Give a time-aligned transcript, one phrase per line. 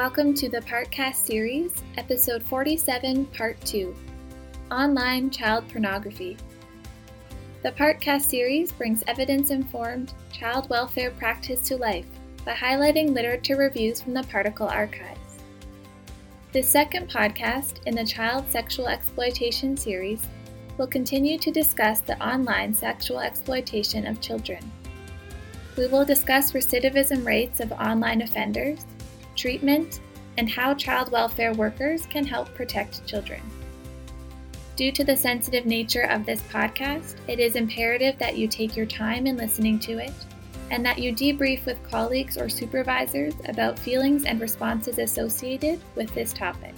[0.00, 3.94] Welcome to the Partcast series, episode 47, part 2
[4.70, 6.38] Online Child Pornography.
[7.62, 12.06] The Partcast series brings evidence informed child welfare practice to life
[12.46, 15.36] by highlighting literature reviews from the Particle Archives.
[16.50, 20.26] This second podcast in the Child Sexual Exploitation series
[20.78, 24.72] will continue to discuss the online sexual exploitation of children.
[25.76, 28.86] We will discuss recidivism rates of online offenders,
[29.40, 30.00] treatment,
[30.36, 33.40] and how child welfare workers can help protect children.
[34.76, 38.86] Due to the sensitive nature of this podcast, it is imperative that you take your
[38.86, 40.12] time in listening to it
[40.70, 46.32] and that you debrief with colleagues or supervisors about feelings and responses associated with this
[46.32, 46.74] topic.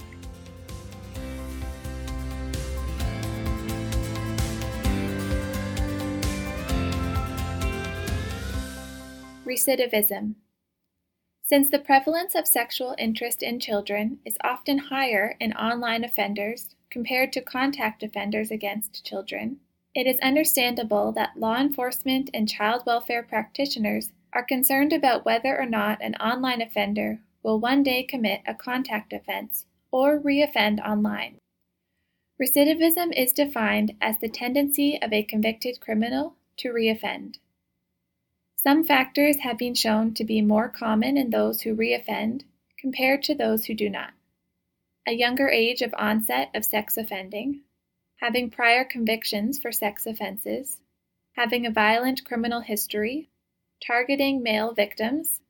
[9.45, 10.35] Recidivism.
[11.53, 17.31] Since the prevalence of sexual interest in children is often higher in online offenders compared
[17.33, 19.59] to contact offenders against children,
[19.93, 25.67] it is understandable that law enforcement and child welfare practitioners are concerned about whether or
[25.67, 31.37] not an online offender will one day commit a contact offense or reoffend online.
[32.41, 37.35] Recidivism is defined as the tendency of a convicted criminal to reoffend.
[38.63, 42.43] Some factors have been shown to be more common in those who reoffend
[42.79, 44.13] compared to those who do not.
[45.05, 47.63] A younger age of onset of sex offending,
[48.21, 50.77] having prior convictions for sex offenses,
[51.33, 53.27] having a violent criminal history,
[53.85, 55.41] targeting male victims,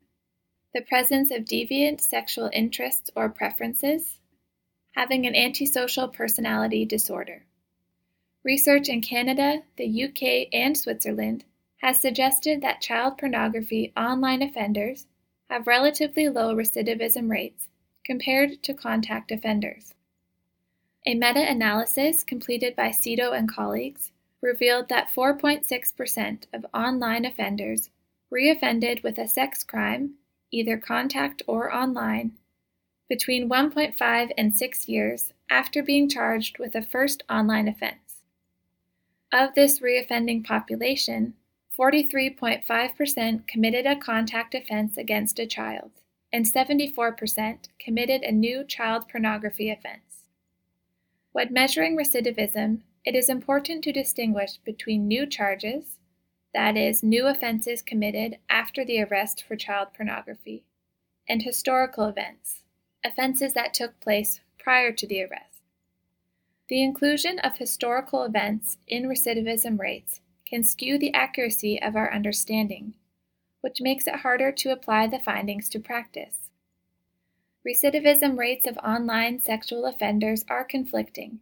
[0.74, 4.18] the presence of deviant sexual interests or preferences,
[4.96, 7.44] having an antisocial personality disorder.
[8.42, 11.44] Research in Canada, the UK, and Switzerland
[11.84, 15.04] has suggested that child pornography online offenders
[15.50, 17.68] have relatively low recidivism rates
[18.06, 19.92] compared to contact offenders.
[21.06, 27.90] A meta analysis completed by Seto and colleagues revealed that 4.6% of online offenders
[28.32, 30.14] reoffended with a sex crime,
[30.50, 32.32] either contact or online,
[33.10, 38.22] between 1.5 and 6 years after being charged with a first online offense.
[39.30, 41.34] Of this reoffending population,
[41.78, 45.90] 43.5% committed a contact offense against a child,
[46.32, 50.24] and 74% committed a new child pornography offense.
[51.32, 55.98] When measuring recidivism, it is important to distinguish between new charges,
[56.54, 60.62] that is, new offenses committed after the arrest for child pornography,
[61.28, 62.62] and historical events,
[63.04, 65.62] offenses that took place prior to the arrest.
[66.68, 70.20] The inclusion of historical events in recidivism rates
[70.54, 72.94] can skew the accuracy of our understanding,
[73.60, 76.48] which makes it harder to apply the findings to practice.
[77.66, 81.40] Recidivism rates of online sexual offenders are conflicting,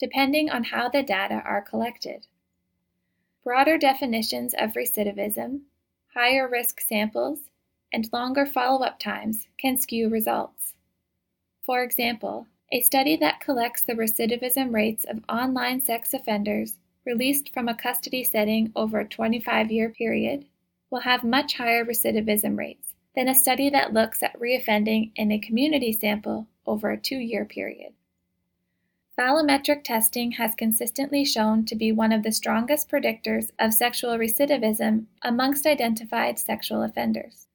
[0.00, 2.26] depending on how the data are collected.
[3.44, 5.60] Broader definitions of recidivism,
[6.12, 7.38] higher risk samples,
[7.92, 10.74] and longer follow up times can skew results.
[11.64, 16.74] For example, a study that collects the recidivism rates of online sex offenders
[17.08, 20.44] released from a custody setting over a 25 year period
[20.90, 25.38] will have much higher recidivism rates than a study that looks at reoffending in a
[25.38, 27.94] community sample over a two year period.
[29.18, 35.06] Volumetric testing has consistently shown to be one of the strongest predictors of sexual recidivism
[35.22, 37.46] amongst identified sexual offenders.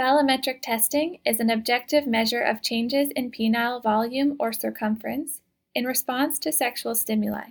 [0.00, 5.42] Volumetric testing is an objective measure of changes in penile volume or circumference
[5.74, 7.50] in response to sexual stimuli.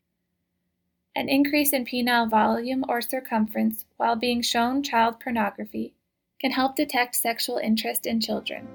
[1.17, 5.95] An increase in penile volume or circumference while being shown child pornography
[6.39, 8.67] can help detect sexual interest in children.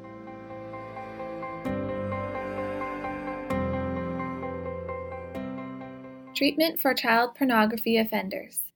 [6.34, 8.72] Treatment for child pornography offenders.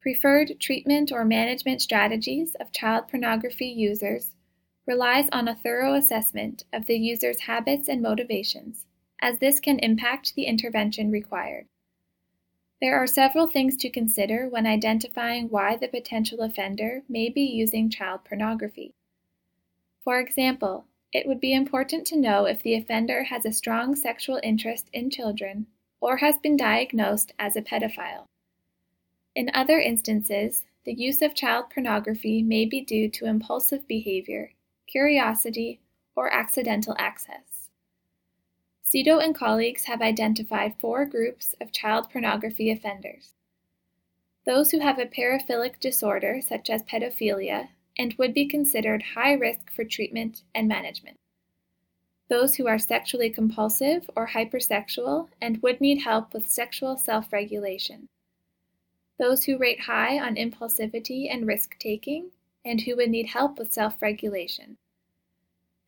[0.00, 4.36] Preferred treatment or management strategies of child pornography users
[4.86, 8.86] relies on a thorough assessment of the user's habits and motivations,
[9.20, 11.66] as this can impact the intervention required.
[12.82, 17.88] There are several things to consider when identifying why the potential offender may be using
[17.88, 18.92] child pornography.
[20.02, 24.40] For example, it would be important to know if the offender has a strong sexual
[24.42, 25.68] interest in children
[26.00, 28.26] or has been diagnosed as a pedophile.
[29.36, 34.54] In other instances, the use of child pornography may be due to impulsive behavior,
[34.88, 35.80] curiosity,
[36.16, 37.51] or accidental access.
[38.92, 43.34] Seto and colleagues have identified four groups of child pornography offenders
[44.44, 49.70] those who have a paraphilic disorder, such as pedophilia, and would be considered high risk
[49.70, 51.16] for treatment and management.
[52.28, 58.08] Those who are sexually compulsive or hypersexual and would need help with sexual self regulation.
[59.18, 62.30] Those who rate high on impulsivity and risk taking
[62.64, 64.78] and who would need help with self regulation.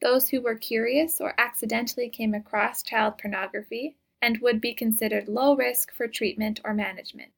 [0.04, 5.56] Those who were curious or accidentally came across child pornography and would be considered low
[5.56, 7.32] risk for treatment or management.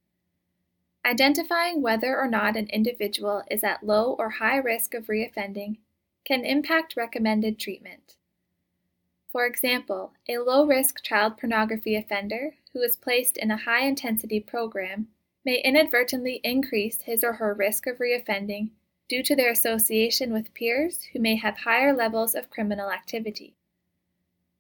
[1.05, 5.77] Identifying whether or not an individual is at low or high risk of reoffending
[6.25, 8.17] can impact recommended treatment.
[9.31, 14.41] For example, a low risk child pornography offender who is placed in a high intensity
[14.41, 15.07] program
[15.45, 18.71] may inadvertently increase his or her risk of reoffending
[19.09, 23.55] due to their association with peers who may have higher levels of criminal activity.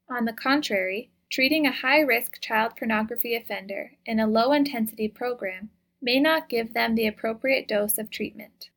[0.08, 5.70] On the contrary, treating a high risk child pornography offender in a low intensity program
[6.00, 8.70] may not give them the appropriate dose of treatment.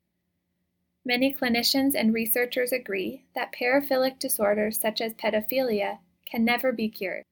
[1.06, 7.24] Many clinicians and researchers agree that paraphilic disorders such as pedophilia can never be cured.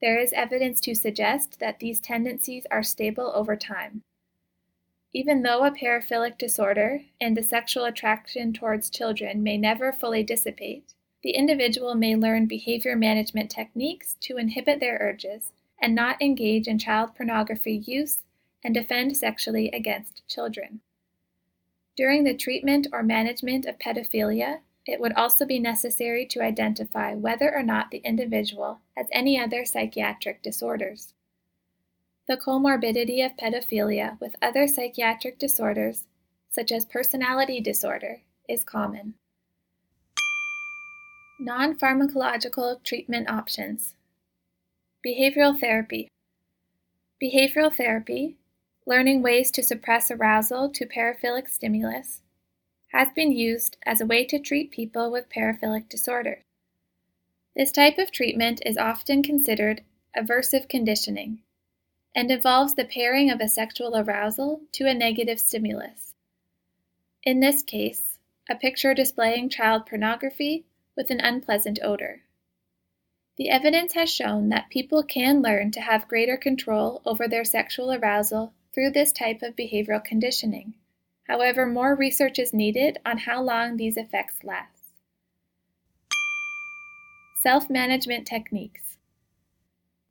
[0.00, 4.02] There is evidence to suggest that these tendencies are stable over time.
[5.12, 10.94] Even though a paraphilic disorder and a sexual attraction towards children may never fully dissipate,
[11.22, 16.78] the individual may learn behavior management techniques to inhibit their urges and not engage in
[16.78, 18.22] child pornography use
[18.62, 20.80] and defend sexually against children.
[21.96, 27.52] During the treatment or management of pedophilia, it would also be necessary to identify whether
[27.52, 31.14] or not the individual has any other psychiatric disorders.
[32.28, 36.06] The comorbidity of pedophilia with other psychiatric disorders,
[36.50, 39.14] such as personality disorder, is common.
[41.38, 43.94] Non pharmacological treatment options.
[45.06, 46.08] Behavioral therapy.
[47.22, 48.38] Behavioral therapy,
[48.86, 52.22] learning ways to suppress arousal to paraphilic stimulus,
[52.88, 56.42] has been used as a way to treat people with paraphilic disorders.
[57.54, 59.84] This type of treatment is often considered
[60.16, 61.42] aversive conditioning
[62.16, 66.14] and involves the pairing of a sexual arousal to a negative stimulus.
[67.22, 68.18] In this case,
[68.48, 70.64] a picture displaying child pornography
[70.96, 72.22] with an unpleasant odor.
[73.36, 77.92] The evidence has shown that people can learn to have greater control over their sexual
[77.92, 80.72] arousal through this type of behavioral conditioning.
[81.24, 84.94] However, more research is needed on how long these effects last.
[87.42, 88.85] Self management techniques.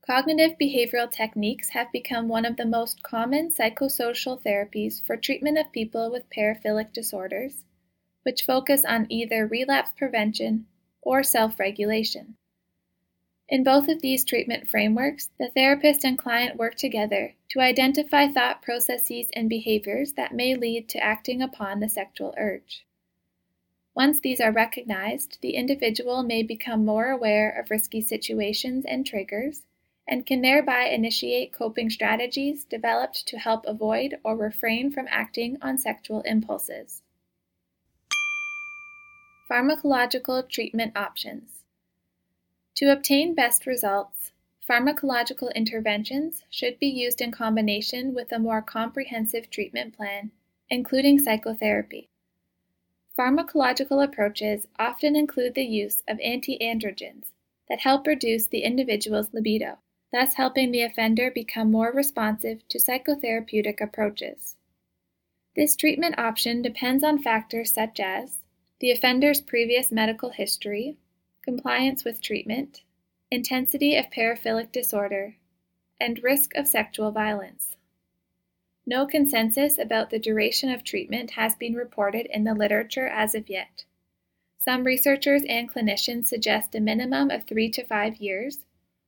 [0.05, 5.71] Cognitive behavioral techniques have become one of the most common psychosocial therapies for treatment of
[5.71, 7.63] people with paraphilic disorders,
[8.21, 10.67] which focus on either relapse prevention
[11.01, 12.35] or self regulation.
[13.49, 18.61] In both of these treatment frameworks, the therapist and client work together to identify thought
[18.61, 22.85] processes and behaviors that may lead to acting upon the sexual urge.
[23.95, 29.63] Once these are recognized, the individual may become more aware of risky situations and triggers,
[30.07, 35.77] and can thereby initiate coping strategies developed to help avoid or refrain from acting on
[35.77, 37.01] sexual impulses.
[39.49, 41.63] Pharmacological treatment options.
[42.75, 44.31] To obtain best results,
[44.69, 50.31] pharmacological interventions should be used in combination with a more comprehensive treatment plan,
[50.69, 52.09] including psychotherapy.
[53.17, 57.27] Pharmacological approaches often include the use of anti-androgens
[57.69, 59.77] that help reduce the individual's libido,
[60.15, 64.55] thus helping the offender become more responsive to psychotherapeutic approaches.
[65.57, 68.37] This treatment option depends on factors such as
[68.79, 70.95] the offender's previous medical history,
[71.43, 72.81] compliance with treatment,
[73.29, 75.35] intensity of paraphilic disorder,
[75.99, 77.75] and risk of sexual violence.
[78.85, 83.49] No consensus about the duration of treatment has been reported in the literature as of
[83.49, 83.83] yet.
[84.59, 88.59] Some researchers and clinicians suggest a minimum of three to five years,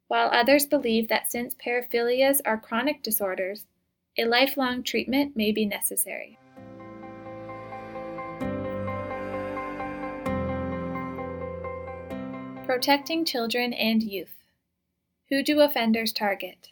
[0.07, 3.65] while others believe that since paraphilias are chronic disorders,
[4.17, 6.37] a lifelong treatment may be necessary.
[12.65, 14.35] Protecting children and youth.
[15.29, 16.69] Who do offenders target?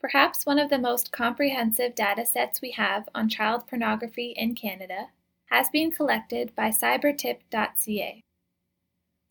[0.00, 5.08] Perhaps one of the most comprehensive data sets we have on child pornography in Canada
[5.50, 8.22] has been collected by cybertip.ca.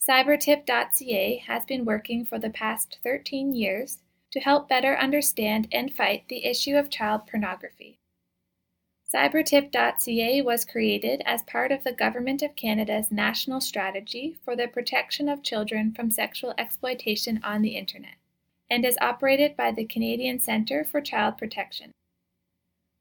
[0.05, 3.99] Cybertip.ca has been working for the past 13 years
[4.31, 7.99] to help better understand and fight the issue of child pornography.
[9.13, 15.29] Cybertip.ca was created as part of the Government of Canada's national strategy for the protection
[15.29, 18.15] of children from sexual exploitation on the Internet
[18.69, 21.91] and is operated by the Canadian Centre for Child Protection.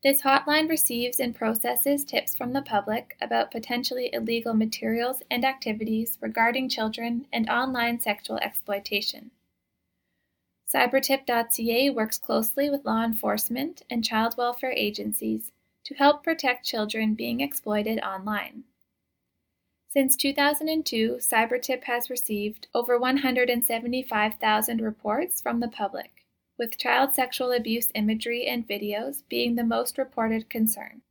[0.06, 6.16] This hotline receives and processes tips from the public about potentially illegal materials and activities
[6.20, 9.32] regarding children and online sexual exploitation.
[10.72, 15.50] Cybertip.ca works closely with law enforcement and child welfare agencies
[15.82, 18.62] to help protect children being exploited online.
[19.88, 26.15] Since 2002, Cybertip has received over 175,000 reports from the public
[26.58, 31.02] with child sexual abuse imagery and videos being the most reported concern.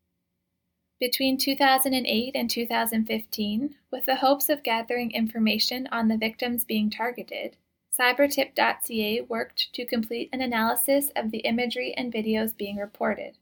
[1.00, 7.58] Between 2008 and 2015, with the hopes of gathering information on the victims being targeted,
[7.98, 13.38] Cybertip.ca worked to complete an analysis of the imagery and videos being reported.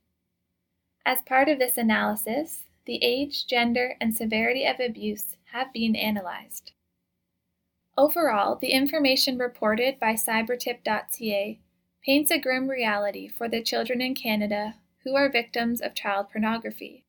[1.06, 6.72] As part of this analysis, the age, gender, and severity of abuse have been analyzed.
[7.98, 11.60] Overall, the information reported by Cybertip.ca
[12.06, 17.06] paints a grim reality for the children in Canada who are victims of child pornography.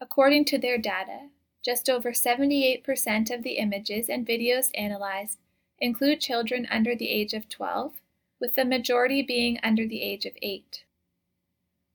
[0.00, 1.28] According to their data,
[1.64, 5.38] just over 78% of the images and videos analyzed
[5.78, 8.00] include children under the age of 12,
[8.40, 10.84] with the majority being under the age of 8.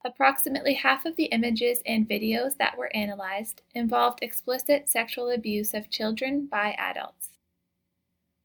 [0.06, 5.90] Approximately half of the images and videos that were analyzed involved explicit sexual abuse of
[5.90, 7.17] children by adults.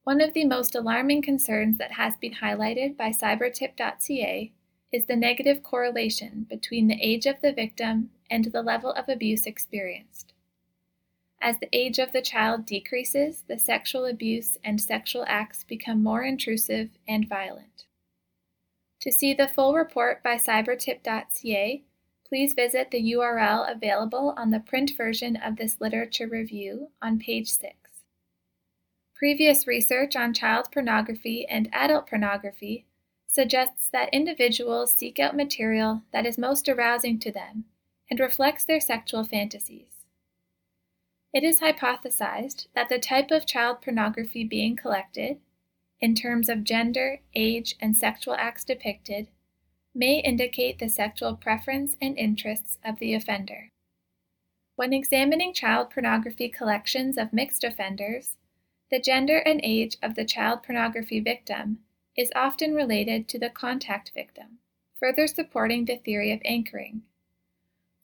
[0.04, 4.52] One of the most alarming concerns that has been highlighted by cybertip.ca
[4.90, 9.46] is the negative correlation between the age of the victim and the level of abuse
[9.46, 10.32] experienced.
[11.40, 16.22] As the age of the child decreases, the sexual abuse and sexual acts become more
[16.22, 17.84] intrusive and violent.
[19.00, 21.82] To see the full report by cybertip.ca,
[22.24, 27.50] please visit the URL available on the print version of this literature review on page
[27.50, 27.74] 6.
[29.22, 32.86] Previous research on child pornography and adult pornography
[33.28, 37.66] suggests that individuals seek out material that is most arousing to them
[38.10, 40.06] and reflects their sexual fantasies.
[41.32, 45.38] It is hypothesized that the type of child pornography being collected,
[46.00, 49.28] in terms of gender, age, and sexual acts depicted,
[49.94, 53.68] may indicate the sexual preference and interests of the offender.
[54.74, 58.36] When examining child pornography collections of mixed offenders,
[58.92, 61.78] the gender and age of the child pornography victim
[62.14, 64.58] is often related to the contact victim,
[65.00, 67.00] further supporting the theory of anchoring.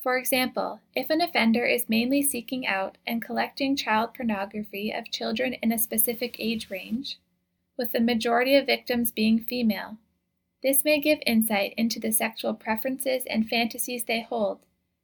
[0.00, 5.52] For example, if an offender is mainly seeking out and collecting child pornography of children
[5.62, 7.18] in a specific age range,
[7.76, 9.98] with the majority of victims being female,
[10.62, 14.60] this may give insight into the sexual preferences and fantasies they hold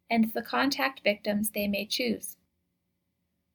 [0.09, 2.39] and the contact victims they may choose.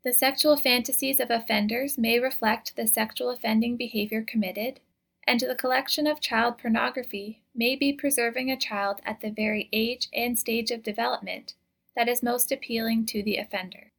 [0.09, 4.79] The sexual fantasies of offenders may reflect the sexual offending behavior committed,
[5.27, 10.09] and the collection of child pornography may be preserving a child at the very age
[10.11, 11.53] and stage of development
[11.95, 13.91] that is most appealing to the offender.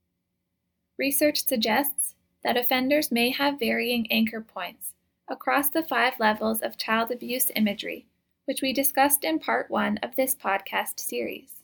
[0.99, 4.95] Research suggests that offenders may have varying anchor points
[5.29, 8.09] across the five levels of child abuse imagery,
[8.47, 11.60] which we discussed in part one of this podcast series.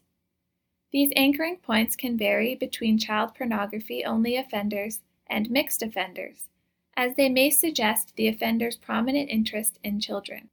[0.96, 6.48] These anchoring points can vary between child pornography only offenders and mixed offenders,
[6.96, 10.48] as they may suggest the offender's prominent interest in children.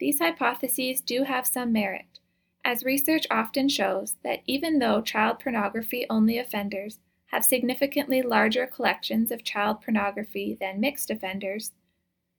[0.00, 2.18] These hypotheses do have some merit,
[2.64, 9.30] as research often shows that even though child pornography only offenders have significantly larger collections
[9.30, 11.72] of child pornography than mixed offenders,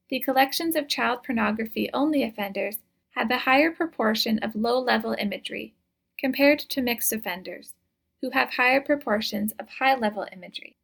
[0.10, 2.80] the collections of child pornography only offenders
[3.12, 5.76] have a higher proportion of low level imagery
[6.20, 7.74] compared to mixed offenders,
[8.22, 10.76] who have higher proportions of high level imagery.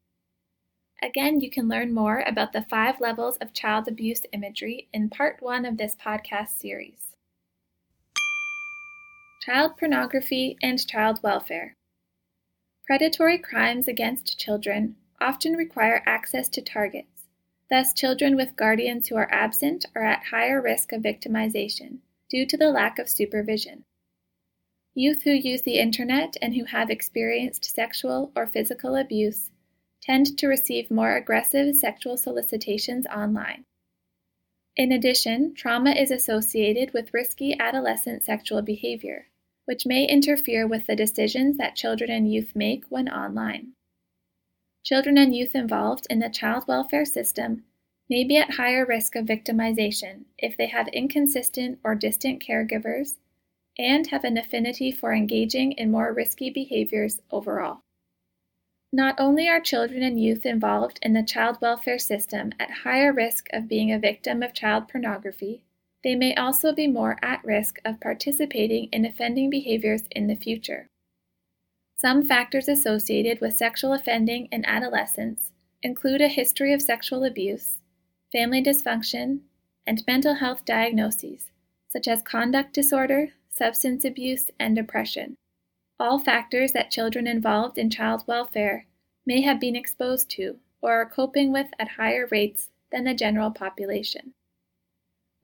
[1.02, 5.42] Again, you can learn more about the five levels of child abuse imagery in part
[5.42, 7.16] one of this podcast series.
[9.46, 11.76] Child pornography and child welfare.
[12.86, 17.28] Predatory crimes against children often require access to targets.
[17.70, 21.98] Thus, children with guardians who are absent are at higher risk of victimization
[22.30, 23.84] due to the lack of supervision.
[24.96, 29.50] Youth who use the internet and who have experienced sexual or physical abuse
[30.02, 33.66] tend to receive more aggressive sexual solicitations online.
[34.76, 39.28] In addition, trauma is associated with risky adolescent sexual behavior,
[39.66, 43.74] which may interfere with the decisions that children and youth make when online.
[44.84, 47.64] Children and youth involved in the child welfare system
[48.10, 53.16] may be at higher risk of victimization if they have inconsistent or distant caregivers
[53.78, 57.82] and have an affinity for engaging in more risky behaviors overall.
[58.92, 63.48] Not only are children and youth involved in the child welfare system at higher risk
[63.52, 65.64] of being a victim of child pornography,
[66.04, 70.88] they may also be more at risk of participating in offending behaviors in the future.
[71.96, 75.52] Some factors associated with sexual offending in adolescence
[75.82, 77.80] include a history of sexual abuse,
[78.32, 79.40] family dysfunction,
[79.88, 81.50] and mental health diagnoses,
[81.88, 85.38] such as conduct disorder, substance abuse, and depression.
[86.00, 88.88] All factors that children involved in child welfare
[89.26, 93.52] may have been exposed to or are coping with at higher rates than the general
[93.52, 94.34] population.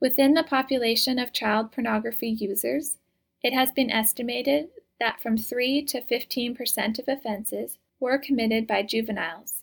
[0.00, 2.98] Within the population of child pornography users,
[3.42, 8.82] it has been estimated that from 3 to 15 percent of offenses were committed by
[8.82, 9.62] juveniles.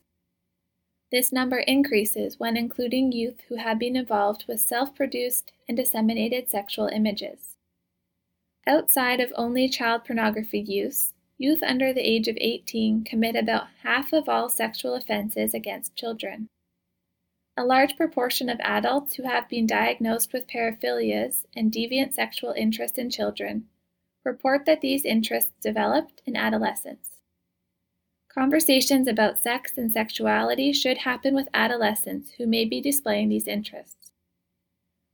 [1.11, 6.49] This number increases when including youth who have been involved with self produced and disseminated
[6.49, 7.56] sexual images.
[8.67, 14.11] Outside of only child pornography use, youth under the age of 18 commit about half
[14.11, 16.49] of all sexual offenses against children.
[17.55, 22.97] A large proportion of adults who have been diagnosed with paraphilias and deviant sexual interest
[22.99, 23.69] in children
[24.25, 27.21] report that these interests developed in adolescence.
[28.27, 33.96] Conversations about sex and sexuality should happen with adolescents who may be displaying these interests.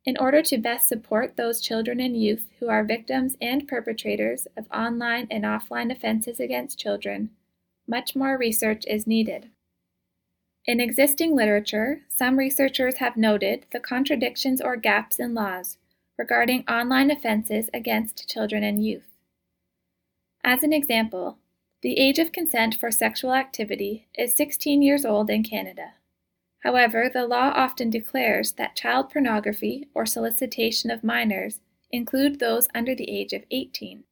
[0.06, 4.68] In order to best support those children and youth who are victims and perpetrators of
[4.70, 7.30] online and offline offenses against children,
[7.88, 9.50] much more research is needed.
[10.66, 15.78] In existing literature, some researchers have noted the contradictions or gaps in laws
[16.18, 19.08] regarding online offenses against children and youth.
[20.44, 21.38] As an example,
[21.82, 25.94] the age of consent for sexual activity is 16 years old in Canada.
[26.64, 31.60] However, the law often declares that child pornography or solicitation of minors
[31.92, 34.06] include those under the age of 18.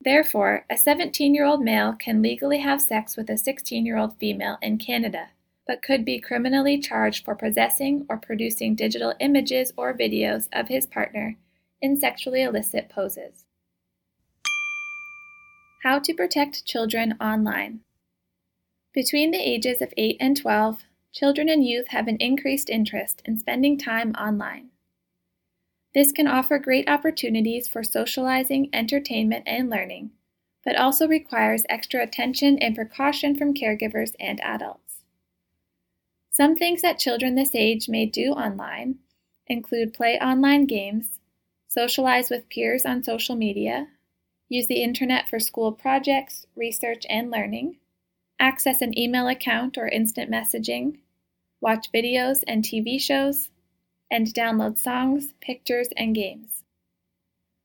[0.00, 4.16] Therefore, a 17 year old male can legally have sex with a 16 year old
[4.16, 5.30] female in Canada,
[5.66, 10.86] but could be criminally charged for possessing or producing digital images or videos of his
[10.86, 11.36] partner
[11.82, 13.44] in sexually illicit poses.
[15.82, 17.80] How to protect children online.
[18.94, 23.38] Between the ages of 8 and 12, children and youth have an increased interest in
[23.38, 24.70] spending time online.
[25.92, 30.12] This can offer great opportunities for socializing, entertainment, and learning,
[30.64, 35.02] but also requires extra attention and precaution from caregivers and adults.
[36.30, 39.00] Some things that children this age may do online
[39.48, 41.18] include play online games,
[41.66, 43.88] socialize with peers on social media,
[44.48, 47.79] use the internet for school projects, research, and learning,
[48.40, 50.96] access an email account or instant messaging,
[51.60, 53.50] watch videos and TV shows,
[54.10, 56.64] and download songs, pictures, and games.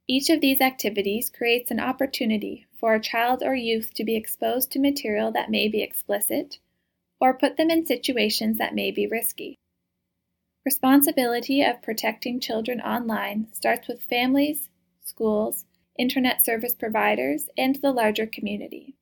[0.07, 4.71] Each of these activities creates an opportunity for a child or youth to be exposed
[4.71, 6.59] to material that may be explicit
[7.19, 9.55] or put them in situations that may be risky.
[10.65, 14.69] Responsibility of protecting children online starts with families,
[15.03, 15.65] schools,
[15.97, 18.95] internet service providers, and the larger community.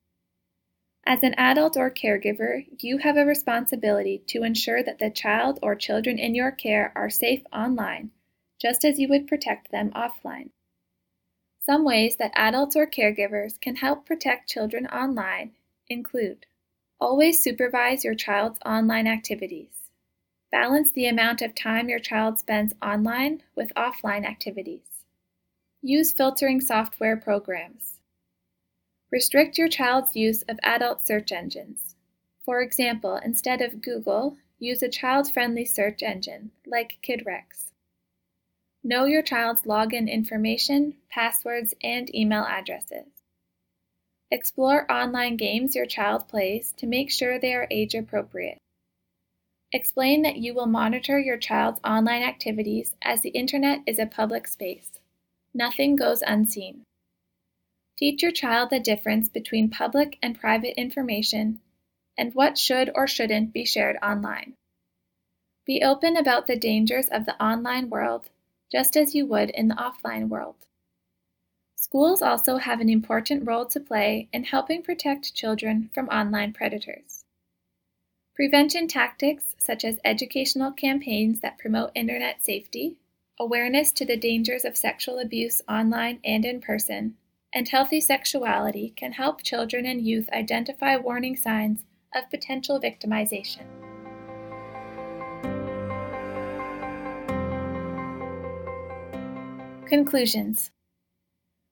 [1.05, 5.75] As an adult or caregiver, you have a responsibility to ensure that the child or
[5.75, 8.11] children in your care are safe online,
[8.59, 10.51] just as you would protect them offline.
[11.59, 15.51] Some ways that adults or caregivers can help protect children online
[15.89, 16.45] include
[16.99, 19.89] always supervise your child's online activities.
[20.51, 25.03] Balance the amount of time your child spends online with offline activities.
[25.81, 27.92] Use filtering software programs.
[29.13, 31.93] Restrict your child's use of adult search engines.
[32.43, 37.73] For example, instead of Google, use a child friendly search engine like KidRex.
[38.83, 43.05] Know your child's login information, passwords, and email addresses.
[44.31, 48.57] Explore online games your child plays to make sure they are age appropriate.
[49.71, 54.47] Explain that you will monitor your child's online activities as the internet is a public
[54.47, 54.89] space.
[55.53, 56.81] Nothing goes unseen.
[58.03, 61.61] Teach your child the difference between public and private information
[62.17, 64.55] and what should or shouldn't be shared online.
[65.65, 68.29] Be open about the dangers of the online world,
[68.69, 70.65] just as you would in the offline world.
[71.77, 77.23] Schools also have an important role to play in helping protect children from online predators.
[78.35, 82.97] Prevention tactics such as educational campaigns that promote internet safety,
[83.39, 87.15] awareness to the dangers of sexual abuse online and in person,
[87.53, 91.83] and healthy sexuality can help children and youth identify warning signs
[92.15, 93.65] of potential victimization.
[99.87, 100.71] Conclusions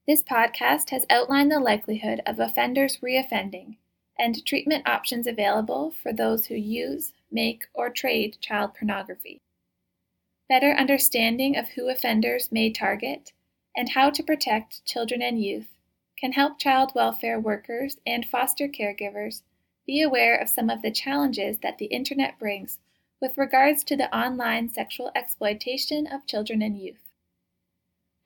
[0.06, 3.78] This podcast has outlined the likelihood of offenders reoffending
[4.20, 9.42] and treatment options available for those who use, make, or trade child pornography.
[10.48, 13.32] better understanding of who offenders may target,
[13.76, 15.68] and how to protect children and youth
[16.18, 19.42] can help child welfare workers and foster caregivers
[19.88, 22.80] be aware of some of the challenges that the Internet brings
[23.20, 27.10] with regards to the online sexual exploitation of children and youth.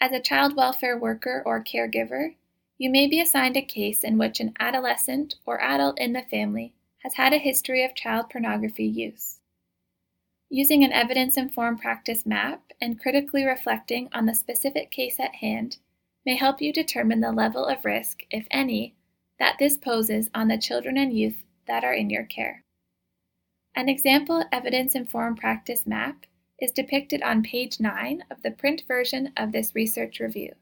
[0.01, 2.35] As a child welfare worker or caregiver,
[2.77, 6.73] you may be assigned a case in which an adolescent or adult in the family
[6.99, 9.39] has had a history of child pornography use.
[10.49, 15.77] Using an evidence informed practice map and critically reflecting on the specific case at hand
[16.25, 18.95] may help you determine the level of risk, if any,
[19.39, 22.63] that this poses on the children and youth that are in your care.
[23.75, 26.25] An example evidence informed practice map
[26.59, 30.53] is depicted on page 9 of the print version of this research review.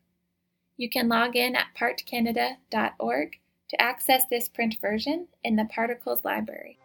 [0.78, 6.80] You can log in at partcanada.org to access this print version in the Particles Library.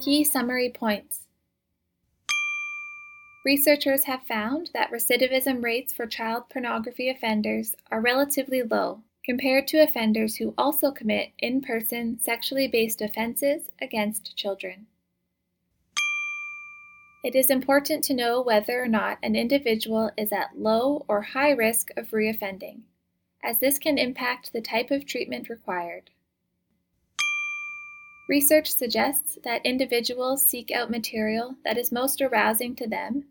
[0.00, 1.26] Key summary points.
[3.44, 9.82] Researchers have found that recidivism rates for child pornography offenders are relatively low compared to
[9.82, 14.86] offenders who also commit in person sexually based offenses against children.
[17.22, 21.50] It is important to know whether or not an individual is at low or high
[21.50, 22.84] risk of reoffending,
[23.44, 26.08] as this can impact the type of treatment required.
[28.30, 33.24] Research suggests that individuals seek out material that is most arousing to them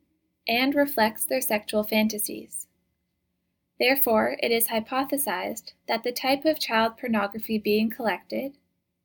[0.46, 2.68] and reflects their sexual fantasies.
[3.80, 8.58] Therefore, it is hypothesized that the type of child pornography being collected,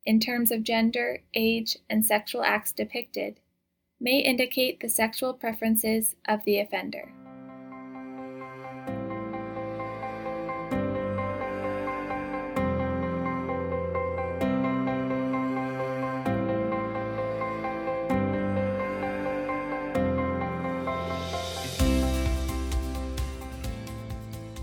[0.04, 3.38] in terms of gender, age, and sexual acts depicted,
[4.00, 7.12] may indicate the sexual preferences of the offender.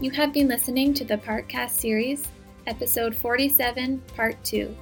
[0.01, 2.27] You have been listening to the Partcast series,
[2.65, 4.75] episode 47, part 2.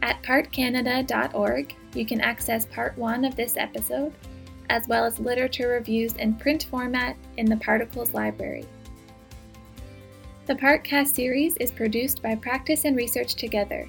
[0.00, 4.14] At partcanada.org, you can access part 1 of this episode,
[4.70, 8.64] as well as literature reviews in print format in the Particles Library.
[10.46, 13.86] The Partcast series is produced by Practice and Research Together,